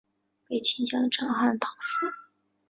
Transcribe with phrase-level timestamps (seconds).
[0.47, 2.07] 被秦将章邯讨死。